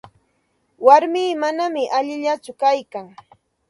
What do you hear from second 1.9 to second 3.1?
allillakutsu kaykan.